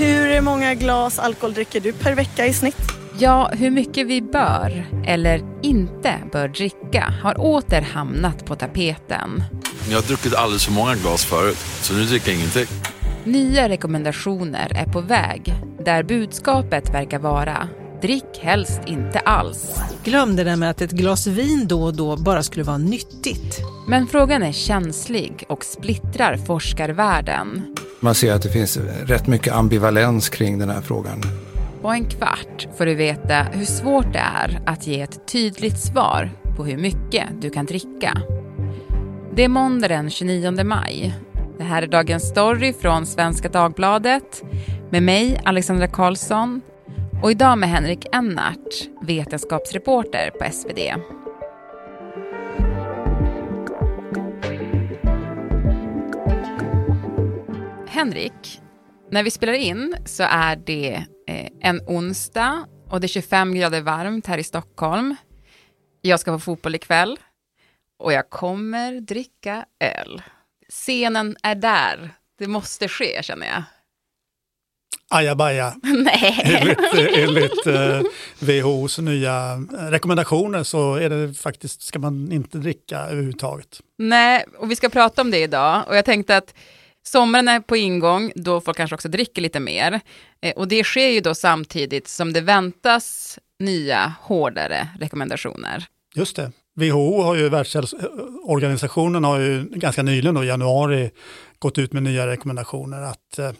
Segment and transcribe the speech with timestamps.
[0.00, 2.92] Hur många glas alkohol dricker du per vecka i snitt?
[3.18, 9.44] Ja, hur mycket vi bör eller inte bör dricka har åter hamnat på tapeten.
[9.90, 12.66] Jag har druckit alldeles för många glas förut, så nu dricker jag ingenting.
[13.24, 15.54] Nya rekommendationer är på väg
[15.84, 17.68] där budskapet verkar vara
[18.02, 19.80] drick helst inte alls.
[20.04, 23.58] Glöm det där med att ett glas vin då och då bara skulle vara nyttigt.
[23.88, 27.76] Men frågan är känslig och splittrar forskarvärlden.
[28.00, 28.76] Man ser att det finns
[29.06, 31.22] rätt mycket ambivalens kring den här frågan.
[31.82, 36.30] På en kvart får du veta hur svårt det är att ge ett tydligt svar
[36.56, 38.22] på hur mycket du kan dricka.
[39.34, 41.14] Det är måndag den 29 maj.
[41.58, 44.42] Det här är dagens story från Svenska Dagbladet
[44.90, 46.60] med mig, Alexandra Karlsson
[47.22, 50.78] och idag med Henrik Ennart, vetenskapsreporter på SvD.
[58.00, 58.60] Henrik,
[59.10, 63.80] när vi spelar in så är det eh, en onsdag och det är 25 grader
[63.80, 65.16] varmt här i Stockholm.
[66.00, 67.18] Jag ska på fotboll ikväll
[67.98, 70.22] och jag kommer dricka öl.
[70.68, 72.10] Scenen är där.
[72.38, 73.62] Det måste ske, känner jag.
[75.10, 75.74] Ajabaja.
[75.82, 76.40] Nej.
[76.44, 78.00] Enligt, enligt eh,
[78.38, 83.80] WHOs nya rekommendationer så är det faktiskt, ska man inte dricka överhuvudtaget.
[83.98, 85.84] Nej, och vi ska prata om det idag.
[85.88, 86.54] Och jag tänkte att
[87.10, 90.00] sommaren är på ingång, då folk kanske också dricker lite mer.
[90.40, 95.84] Eh, och det sker ju då samtidigt som det väntas nya, hårdare rekommendationer.
[96.14, 96.52] Just det.
[96.74, 101.10] WHO har ju, Världshälsoorganisationen har ju ganska nyligen då, i januari
[101.58, 103.52] gått ut med nya rekommendationer att, eh,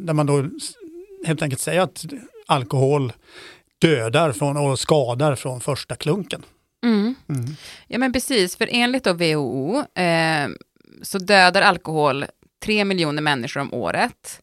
[0.00, 0.44] där man då
[1.26, 2.04] helt enkelt säger att
[2.46, 3.12] alkohol
[3.78, 6.42] dödar från, och skadar från första klunken.
[6.84, 7.14] Mm.
[7.28, 7.46] Mm.
[7.88, 10.48] Ja men precis, för enligt då WHO eh,
[11.02, 12.24] så dödar alkohol
[12.62, 14.40] tre miljoner människor om året.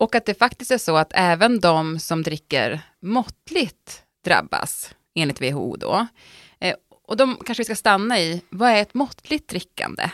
[0.00, 5.76] Och att det faktiskt är så att även de som dricker måttligt drabbas, enligt WHO
[5.76, 6.06] då.
[6.60, 6.74] Eh,
[7.08, 10.10] och de kanske vi ska stanna i, vad är ett måttligt drickande?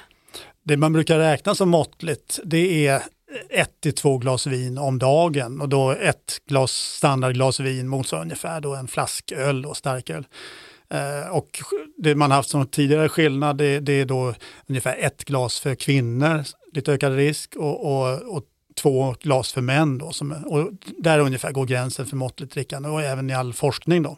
[0.65, 3.03] Det man brukar räkna som måttligt, det är
[3.51, 8.61] ett till två glas vin om dagen och då ett glas standardglas vin motsvarar ungefär
[8.61, 10.27] då en flasköl och starköl.
[10.95, 11.61] Eh, och
[11.97, 14.35] det man haft som tidigare skillnad det, det, är då
[14.67, 18.45] ungefär ett glas för kvinnor, lite ökad risk, och, och, och
[18.83, 19.99] två glas för män.
[19.99, 24.03] Då, som, och där ungefär går gränsen för måttligt drickande och även i all forskning.
[24.03, 24.17] Då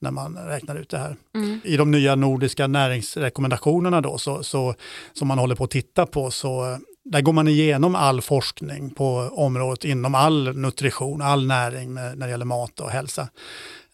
[0.00, 1.16] när man räknar ut det här.
[1.34, 1.60] Mm.
[1.64, 4.74] I de nya nordiska näringsrekommendationerna då, så, så,
[5.12, 9.30] som man håller på att titta på, så där går man igenom all forskning på
[9.32, 13.28] området inom all nutrition, all näring med, när det gäller mat och hälsa.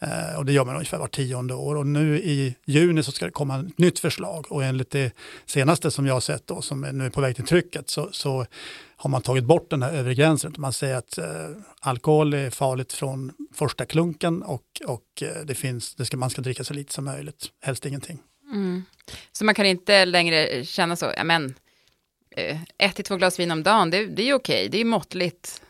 [0.01, 1.77] Eh, och det gör man ungefär var tionde år.
[1.77, 5.12] Och nu i juni så ska det komma ett nytt förslag och enligt det
[5.47, 8.09] senaste som jag har sett då, som är nu är på väg till trycket, så,
[8.12, 8.47] så
[8.97, 10.55] har man tagit bort den här övre gränsen.
[10.59, 11.27] Man säger att eh,
[11.81, 16.43] alkohol är farligt från första klunken och, och eh, det finns, det ska, man ska
[16.43, 18.19] dricka så lite som möjligt, helst ingenting.
[18.53, 18.85] Mm.
[19.33, 21.55] Så man kan inte längre känna så, ja men,
[22.31, 25.62] eh, ett till två glas vin om dagen, det, det är okej, det är måttligt.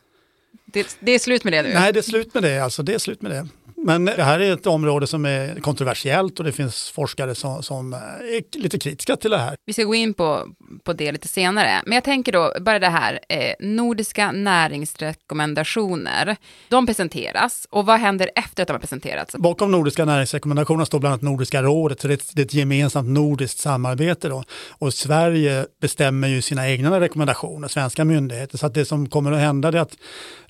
[0.66, 1.74] Det, det, är slut med det nu?
[1.74, 2.58] Nej, det är slut med det.
[2.58, 3.48] Alltså, det är slut med det.
[3.86, 7.92] Men det här är ett område som är kontroversiellt och det finns forskare som, som
[7.92, 9.56] är lite kritiska till det här.
[9.66, 10.46] Vi ska gå in på,
[10.84, 11.82] på det lite senare.
[11.84, 16.36] Men jag tänker då, bara det här, eh, nordiska näringsrekommendationer.
[16.68, 19.34] De presenteras och vad händer efter att de har presenterats?
[19.34, 22.54] Bakom nordiska näringsrekommendationer står bland annat Nordiska rådet, så det är ett, det är ett
[22.54, 24.28] gemensamt nordiskt samarbete.
[24.28, 24.44] Då.
[24.70, 28.58] Och Sverige bestämmer ju sina egna rekommendationer, svenska myndigheter.
[28.58, 29.96] Så att det som kommer att hända är att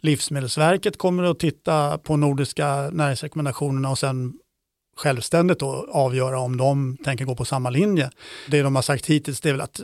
[0.07, 4.33] Livsmedelsverket kommer att titta på nordiska näringsrekommendationerna och sen
[4.97, 8.11] självständigt då avgöra om de tänker gå på samma linje.
[8.49, 9.81] Det de har sagt hittills det är väl att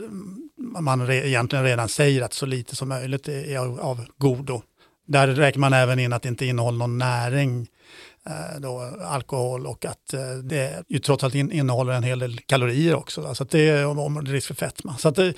[0.79, 4.61] man re, egentligen redan säger att så lite som möjligt är av, av godo.
[5.07, 7.67] Där räknar man även in att det inte innehåller någon näring,
[8.25, 12.39] eh, då, alkohol och att eh, det ju trots allt in, innehåller en hel del
[12.39, 13.35] kalorier också.
[13.35, 14.97] Så att det är om, om risk för fetma.
[14.97, 15.33] Så att det,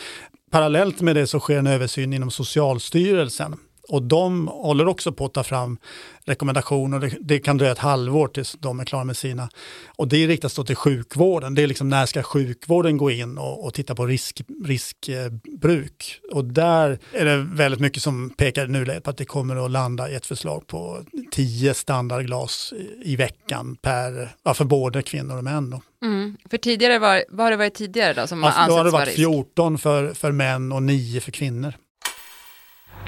[0.51, 3.55] parallellt med det så sker en översyn inom Socialstyrelsen
[3.89, 5.77] och de håller också på att ta fram
[6.25, 6.99] rekommendationer.
[6.99, 9.49] Det, det kan dröja ett halvår tills de är klara med sina.
[9.87, 11.55] Och det riktas då till sjukvården.
[11.55, 16.21] Det är liksom när ska sjukvården gå in och, och titta på risk, riskbruk.
[16.31, 20.09] Och där är det väldigt mycket som pekar nu på att det kommer att landa
[20.09, 25.43] i ett förslag på 10 standardglas i, i veckan per, ja, för både kvinnor och
[25.43, 25.69] män.
[25.69, 25.81] Då.
[26.03, 26.37] Mm.
[26.49, 28.27] För tidigare var, vad har det varit tidigare då?
[28.27, 31.73] Som alltså, då har det varit 14 för, för män och 9 för kvinnor.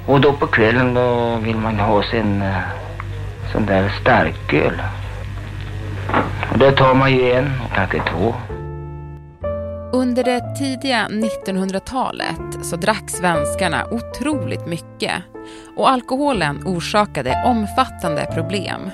[0.07, 2.57] Och då på kvällen då vill man ha sin uh,
[3.51, 4.81] sån där starköl.
[6.51, 8.35] Och då tar man ju en och kanske två.
[9.93, 15.13] Under det tidiga 1900-talet så drack svenskarna otroligt mycket.
[15.75, 18.91] Och alkoholen orsakade omfattande problem.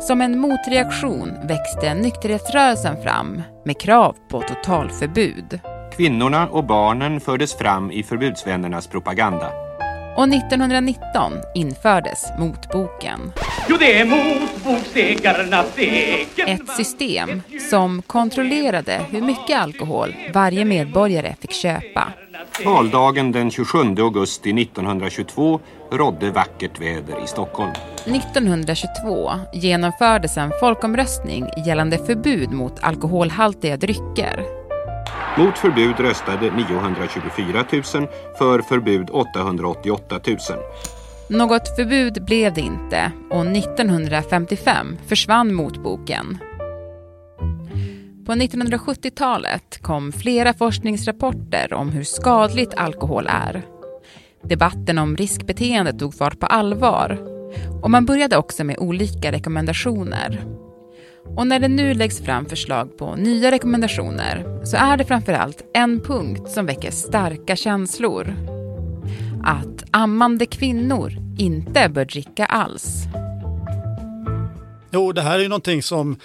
[0.00, 5.60] Som en motreaktion växte nykterhetsrörelsen fram med krav på totalförbud.
[5.96, 9.52] Kvinnorna och barnen fördes fram i förbudsvännernas propaganda.
[10.16, 13.32] Och 1919 infördes motboken.
[13.68, 21.52] Jo, det är motboksägarnas egen Ett system som kontrollerade hur mycket alkohol varje medborgare fick
[21.52, 22.12] köpa.
[22.64, 25.60] Valdagen den 27 augusti 1922
[25.92, 27.72] rådde vackert väder i Stockholm.
[28.04, 34.65] 1922 genomfördes en folkomröstning gällande förbud mot alkoholhaltiga drycker.
[35.38, 37.82] Mot förbud röstade 924 000,
[38.38, 40.38] för förbud 888 000.
[41.28, 46.38] Något förbud blev det inte och 1955 försvann motboken.
[48.26, 53.62] På 1970-talet kom flera forskningsrapporter om hur skadligt alkohol är.
[54.42, 57.18] Debatten om riskbeteende tog fart på allvar
[57.82, 60.44] och man började också med olika rekommendationer.
[61.36, 66.00] Och när det nu läggs fram förslag på nya rekommendationer så är det framförallt en
[66.00, 68.34] punkt som väcker starka känslor.
[69.44, 73.04] Att ammande kvinnor inte bör dricka alls.
[74.90, 76.16] Jo, det här är ju någonting som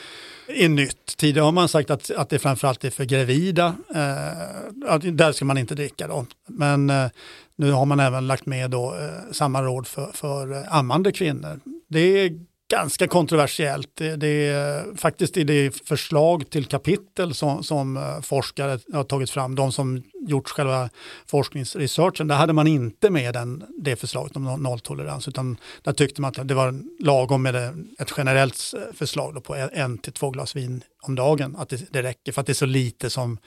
[0.48, 1.18] är nytt.
[1.18, 3.75] Tidigare har man sagt att, att det framförallt är för gravida.
[3.89, 6.25] Eh, där ska man inte dricka då.
[6.47, 7.07] Men eh,
[7.56, 11.59] nu har man även lagt med då, eh, samma råd för, för eh, ammande kvinnor.
[11.89, 12.39] Det är
[12.71, 13.89] ganska kontroversiellt.
[13.95, 19.29] Det, det är faktiskt i det förslag till kapitel som, som eh, forskare har tagit
[19.29, 20.89] fram, de som gjort själva
[21.27, 26.29] forskningsresearchen, där hade man inte med den, det förslaget om nolltolerans, utan där tyckte man
[26.38, 27.56] att det var lagom med
[28.00, 32.31] ett generellt förslag på en till två glas vin om dagen, att det, det räcker
[32.31, 33.38] för att det är så lite som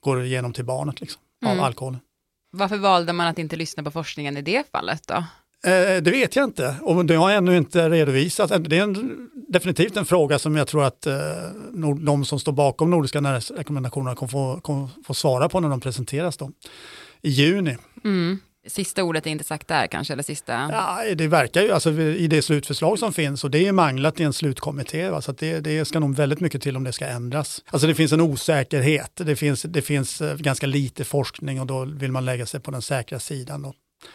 [0.00, 1.64] går igenom till barnet liksom, av Mm.
[1.64, 2.00] alkoholen.
[2.56, 5.24] Varför valde man att inte lyssna på forskningen i det fallet då?
[5.66, 8.52] Eh, det vet jag inte och det har ännu inte redovisats.
[8.60, 11.14] Det är en, definitivt en fråga som jag tror att eh,
[12.00, 16.36] de som står bakom Nordiska näringsrekommendationerna kommer få, kommer få svara på när de presenteras
[16.36, 16.50] då,
[17.22, 17.76] i juni.
[18.04, 18.38] Mm.
[18.66, 20.52] Sista ordet är inte sagt där kanske, eller sista...
[20.52, 24.22] Ja, det verkar ju, alltså i det slutförslag som finns och det är manglat i
[24.22, 25.22] en slutkommitté, va?
[25.22, 27.62] så det, det ska nog väldigt mycket till om det ska ändras.
[27.70, 31.84] Alltså det finns en osäkerhet, det finns, det finns eh, ganska lite forskning och då
[31.84, 33.62] vill man lägga sig på den säkra sidan.
[33.62, 33.72] Då.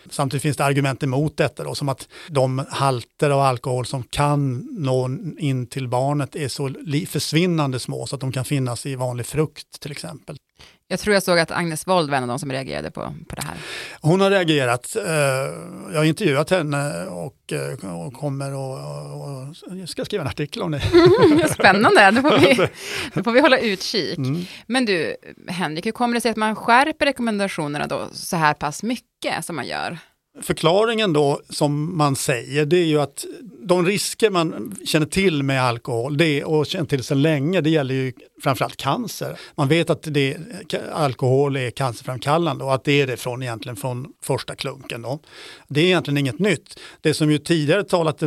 [0.10, 4.68] Samtidigt finns det argument emot detta, då, som att de halter av alkohol som kan
[4.72, 6.74] nå in till barnet är så
[7.08, 10.38] försvinnande små så att de kan finnas i vanlig frukt till exempel.
[10.90, 13.36] Jag tror jag såg att Agnes Wold var en av de som reagerade på, på
[13.36, 13.58] det här.
[14.02, 14.96] Hon har reagerat.
[14.96, 15.04] eh,
[15.94, 18.74] Jag har intervjuat henne och, eh, och kommer och,
[19.14, 19.48] och,
[19.82, 20.82] och ska skriva en artikel om det.
[21.54, 22.56] Spännande, då får vi,
[23.14, 24.18] då får vi hålla utkik.
[24.18, 24.46] Mm.
[24.68, 25.16] Men du,
[25.48, 29.56] Henrik, hur kommer det sig att man skärper rekommendationerna då så här pass mycket som
[29.56, 29.98] man gör?
[30.42, 33.26] Förklaringen då som man säger det är ju att
[33.62, 37.96] de risker man känner till med alkohol det, och känt till sedan länge det gäller
[37.96, 39.40] ju framförallt cancer.
[39.56, 40.38] Man vet att det,
[40.94, 45.02] alkohol är cancerframkallande och att det är det från egentligen från första klunken.
[45.02, 45.20] Då.
[45.68, 46.80] Det är egentligen inget nytt.
[47.02, 48.24] Det som ju tidigare talat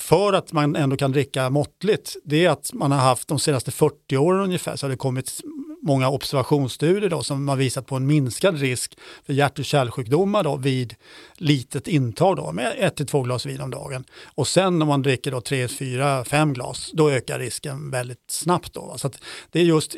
[0.00, 3.70] för att man ändå kan dricka måttligt det är att man har haft de senaste
[3.70, 5.40] 40 åren ungefär så har det kommit
[5.82, 10.56] många observationsstudier då, som har visat på en minskad risk för hjärt och kärlsjukdomar då,
[10.56, 10.94] vid
[11.34, 14.04] litet intag då, med ett till två glas vin om dagen.
[14.34, 18.72] Och sen om man dricker då tre, fyra, fem glas, då ökar risken väldigt snabbt.
[18.72, 18.98] Då, va?
[18.98, 19.96] Så att det är just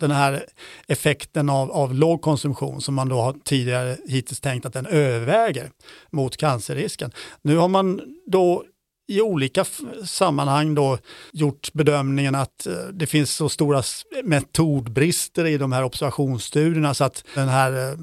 [0.00, 0.46] den här
[0.86, 5.70] effekten av, av låg konsumtion som man då har tidigare hittills tänkt att den överväger
[6.10, 7.12] mot cancerrisken.
[7.42, 8.64] Nu har man då
[9.12, 9.64] i olika
[10.04, 10.98] sammanhang då
[11.32, 13.82] gjort bedömningen att eh, det finns så stora
[14.24, 17.98] metodbrister i de här observationsstudierna så att den här eh,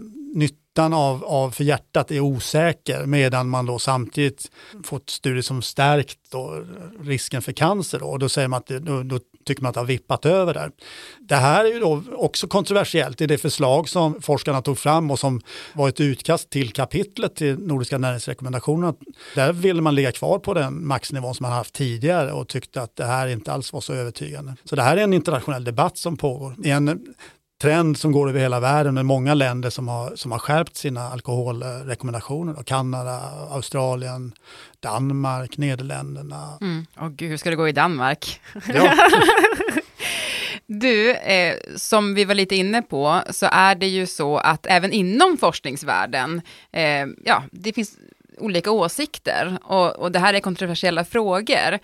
[0.69, 4.51] nyttan av, av för hjärtat är osäker medan man då samtidigt
[4.83, 6.63] fått studier som stärkt då
[7.01, 7.99] risken för cancer.
[7.99, 8.05] Då.
[8.05, 10.53] Och då säger man att det, då, då tycker man att det har vippat över
[10.53, 10.71] där.
[11.19, 15.19] Det här är ju då också kontroversiellt i det förslag som forskarna tog fram och
[15.19, 15.41] som
[15.73, 18.93] var ett utkast till kapitlet till Nordiska näringsrekommendationerna.
[19.35, 22.95] Där ville man ligga kvar på den maxnivån som man haft tidigare och tyckte att
[22.95, 24.55] det här inte alls var så övertygande.
[24.63, 26.55] Så det här är en internationell debatt som pågår.
[26.63, 27.15] En
[27.61, 31.09] trend som går över hela världen med många länder som har, som har skärpt sina
[31.09, 32.53] alkoholrekommendationer.
[32.53, 32.63] Då.
[32.63, 34.33] Kanada, Australien,
[34.79, 36.57] Danmark, Nederländerna.
[36.61, 36.85] Mm.
[37.15, 38.41] Gud, hur ska det gå i Danmark?
[38.73, 38.93] Ja.
[40.71, 44.91] Du, eh, som vi var lite inne på, så är det ju så att även
[44.91, 47.97] inom forskningsvärlden, eh, ja, det finns
[48.37, 51.79] olika åsikter och, och det här är kontroversiella frågor.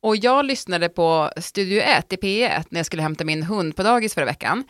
[0.00, 3.82] Och jag lyssnade på Studio 1 i P1 när jag skulle hämta min hund på
[3.82, 4.64] dagis förra veckan.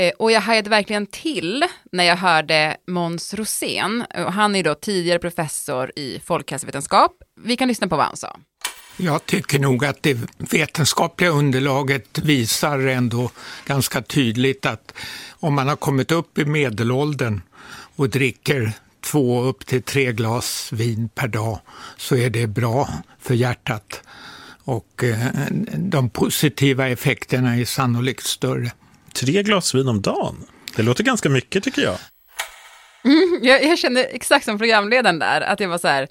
[0.00, 4.04] Eh, och jag hajade verkligen till när jag hörde Måns Rosén.
[4.14, 7.12] Eh, och Han är då tidigare professor i folkhälsovetenskap.
[7.40, 8.36] Vi kan lyssna på vad han sa.
[8.96, 13.30] Jag tycker nog att det vetenskapliga underlaget visar ändå
[13.66, 14.94] ganska tydligt att
[15.30, 17.40] om man har kommit upp i medelåldern
[17.96, 21.60] och dricker två upp till tre glas vin per dag
[21.96, 22.88] så är det bra
[23.20, 24.02] för hjärtat.
[24.64, 25.26] Och eh,
[25.76, 28.72] de positiva effekterna är sannolikt större.
[29.14, 30.36] Tre glas vin om dagen?
[30.76, 31.96] Det låter ganska mycket tycker jag.
[33.04, 36.08] Mm, jag, jag kände exakt som programledaren där, att jag var så här,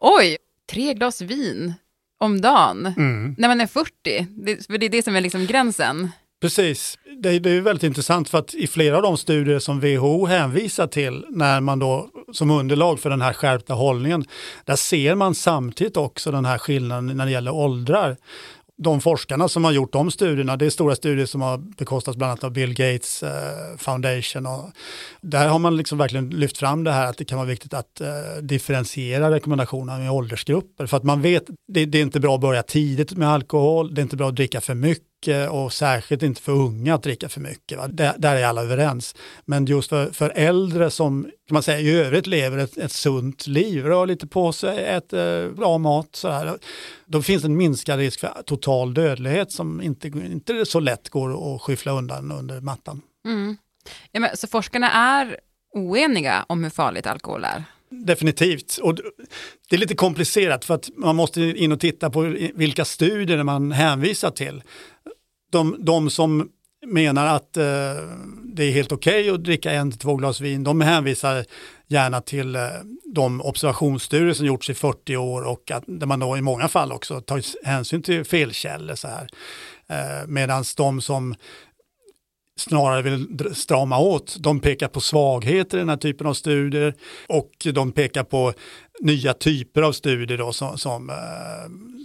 [0.00, 0.36] oj,
[0.72, 1.74] tre glas vin
[2.20, 3.34] om dagen Mm.
[3.38, 3.90] när man är 40.
[4.30, 6.08] Det, för det är det som är liksom gränsen.
[6.40, 10.26] Precis, det, det är väldigt intressant för att i flera av de studier som WHO
[10.26, 14.24] hänvisar till när man då som underlag för den här skärpta hållningen,
[14.64, 18.16] där ser man samtidigt också den här skillnaden när det gäller åldrar.
[18.82, 22.30] De forskarna som har gjort de studierna, det är stora studier som har bekostats bland
[22.30, 23.30] annat av Bill Gates eh,
[23.78, 24.46] Foundation.
[24.46, 24.70] Och
[25.20, 28.00] där har man liksom verkligen lyft fram det här att det kan vara viktigt att
[28.00, 28.08] eh,
[28.42, 30.86] differentiera rekommendationerna med åldersgrupper.
[30.86, 34.00] För att man vet, det, det är inte bra att börja tidigt med alkohol, det
[34.00, 37.40] är inte bra att dricka för mycket och särskilt inte för unga att dricka för
[37.40, 37.96] mycket.
[37.96, 39.14] Där, där är alla överens.
[39.44, 43.46] Men just för, för äldre som kan man säga, i övrigt lever ett, ett sunt
[43.46, 46.58] liv, rör lite på sig, äter bra mat, sådär.
[47.06, 51.62] då finns en minskad risk för total dödlighet som inte, inte så lätt går att
[51.62, 53.00] skyffla undan under mattan.
[53.24, 53.56] Mm.
[54.12, 55.36] Ja, men, så forskarna är
[55.74, 57.64] oeniga om hur farligt alkohol är?
[57.90, 58.78] Definitivt.
[58.82, 58.94] Och
[59.68, 62.20] det är lite komplicerat för att man måste in och titta på
[62.54, 64.62] vilka studier man hänvisar till.
[65.52, 66.48] De, de som
[66.86, 67.64] menar att eh,
[68.44, 71.44] det är helt okej okay att dricka en till två glas vin, de hänvisar
[71.86, 72.62] gärna till eh,
[73.14, 76.92] de observationsstudier som gjorts i 40 år och att, där man då i många fall
[76.92, 78.94] också tar hänsyn till felkällor.
[78.94, 79.28] Så här.
[79.86, 81.34] Eh, Medan de som
[82.56, 84.36] snarare vill strama åt.
[84.40, 86.94] De pekar på svagheter i den här typen av studier
[87.28, 88.52] och de pekar på
[89.00, 91.16] nya typer av studier då som, som, eh,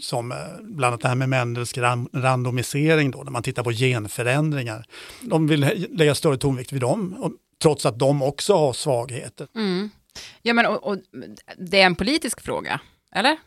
[0.02, 1.78] som eh, bland annat det här med Mendels
[2.14, 4.86] randomisering då, när man tittar på genförändringar.
[5.22, 9.48] De vill lägga större tonvikt vid dem, trots att de också har svagheter.
[9.56, 9.90] Mm.
[10.42, 10.98] Ja, men och, och,
[11.58, 12.80] det är en politisk fråga,
[13.16, 13.38] eller?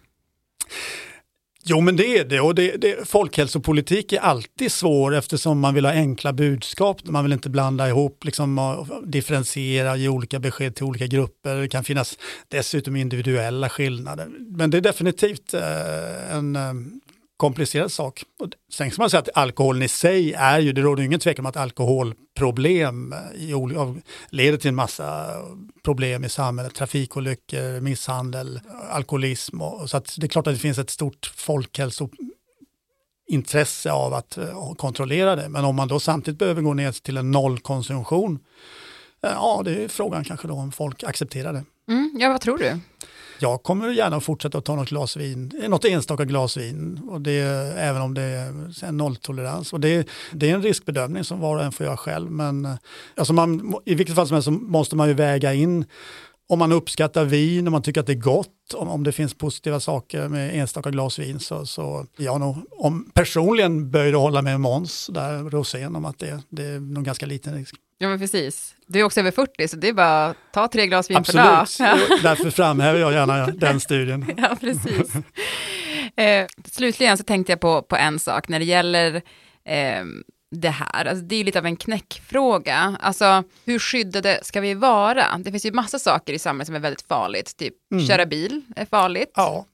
[1.71, 2.41] Jo, men det är det.
[2.41, 7.05] Och det, det, folkhälsopolitik är alltid svår eftersom man vill ha enkla budskap.
[7.05, 11.57] Man vill inte blanda ihop, liksom, differentiera, ge olika besked till olika grupper.
[11.57, 14.29] Det kan finnas dessutom individuella skillnader.
[14.57, 16.73] Men det är definitivt eh, en eh,
[17.41, 18.25] komplicerad sak.
[18.41, 21.47] Och sen ska man säga att alkoholen i sig är ju, det råder ingen tvekan
[21.47, 23.55] om att alkoholproblem eh, i,
[24.29, 25.27] leder till en massa
[25.85, 28.63] problem i samhället, trafikolyckor, misshandel, eh,
[28.95, 29.63] alkoholism.
[29.63, 34.75] Och, så att det är klart att det finns ett stort folkhälsointresse av att eh,
[34.75, 35.49] kontrollera det.
[35.49, 38.39] Men om man då samtidigt behöver gå ner till en nollkonsumtion,
[39.21, 41.65] ja det är frågan kanske då om folk accepterar det.
[41.89, 42.81] Mm, ja, vad tror du?
[43.43, 47.39] Jag kommer gärna fortsätta att ta något glas vin, något enstaka glas vin, och det,
[47.79, 49.73] även om det är en nolltolerans.
[49.73, 52.31] Och det, det är en riskbedömning som var och en får göra själv.
[52.31, 52.69] Men
[53.17, 55.85] alltså man, i vilket fall som helst så måste man ju väga in
[56.51, 59.35] om man uppskattar vin, om man tycker att det är gott, om, om det finns
[59.35, 64.43] positiva saker med enstaka glas vin så, så jag nog om, personligen böjd att hålla
[64.43, 67.75] med Måns, där Rosén, om att det, det är nog ganska liten risk.
[68.03, 68.75] Ja men precis.
[68.87, 71.45] Du är också över 40 så det är bara att ta tre glas vin Absolut.
[71.45, 71.61] per dag.
[71.61, 74.35] Absolut, därför framhäver jag gärna den studien.
[74.37, 75.13] ja, precis.
[76.17, 79.15] eh, slutligen så tänkte jag på, på en sak när det gäller
[79.65, 80.05] eh,
[80.51, 81.05] det här.
[81.05, 82.97] Alltså, det är lite av en knäckfråga.
[83.01, 85.25] Alltså, hur skyddade ska vi vara?
[85.39, 87.57] Det finns ju massa saker i samhället som är väldigt farligt.
[87.57, 88.07] Typ Mm.
[88.07, 89.33] köra bil är farligt.
[89.35, 89.67] Ja,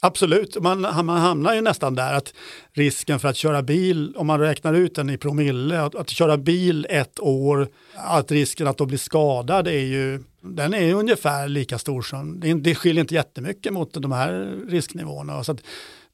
[0.00, 0.62] absolut.
[0.62, 2.34] Man, man hamnar ju nästan där att
[2.72, 6.36] risken för att köra bil, om man räknar ut den i promille, att, att köra
[6.36, 11.48] bil ett år, att risken att då bli skadad är ju, den är ju ungefär
[11.48, 15.44] lika stor som, det, det skiljer inte jättemycket mot de här risknivåerna.
[15.44, 15.62] Så att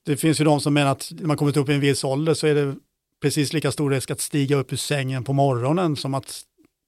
[0.06, 2.34] det finns ju de som menar att när man kommit upp i en viss ålder
[2.34, 2.74] så är det
[3.22, 6.42] precis lika stor risk att stiga upp ur sängen på morgonen som att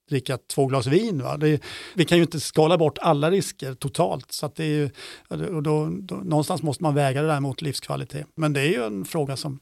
[0.08, 1.22] dricka två glas vin.
[1.22, 1.36] Va?
[1.36, 1.62] Det,
[1.94, 4.32] vi kan ju inte skala bort alla risker totalt.
[4.32, 4.90] Så det är ju,
[5.28, 8.26] och då, då, någonstans måste man väga det där mot livskvalitet.
[8.34, 9.60] Men det är ju en fråga som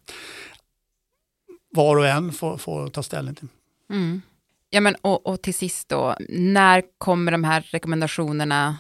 [1.71, 3.49] var och en får, får ta ställning till.
[3.91, 4.23] Mm.
[4.71, 8.79] Ja, men och, och till sist då, när kommer de här rekommendationerna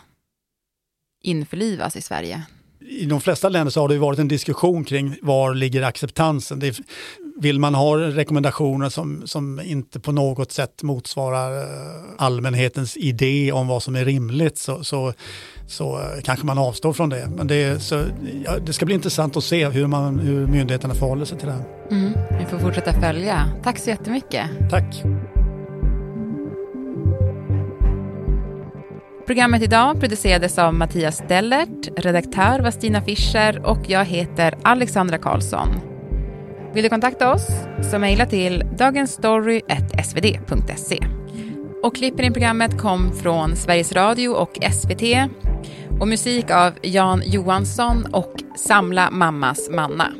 [1.22, 2.42] införlivas i Sverige?
[2.80, 6.58] I de flesta länder så har det varit en diskussion kring var ligger acceptansen.
[6.58, 6.80] Det
[7.36, 13.68] vill man ha rekommendationer som, som inte på något sätt motsvarar eh, allmänhetens idé om
[13.68, 15.12] vad som är rimligt så, så,
[15.66, 17.28] så eh, kanske man avstår från det.
[17.36, 18.04] Men det, så,
[18.44, 21.52] ja, det ska bli intressant att se hur, man, hur myndigheterna förhåller sig till det
[21.52, 21.64] här.
[21.90, 23.50] Mm, vi får fortsätta följa.
[23.62, 24.50] Tack så jättemycket.
[24.70, 25.02] Tack.
[29.26, 35.95] Programmet idag producerades av Mattias Dellert, redaktör var Stina Fischer och jag heter Alexandra Karlsson.
[36.76, 37.46] Vill du kontakta oss
[37.90, 40.98] så mejla till dagensstory.svd.se.
[41.82, 45.02] Och klippen i programmet kom från Sveriges Radio och SVT
[46.00, 50.12] och musik av Jan Johansson och Samla mammas manna.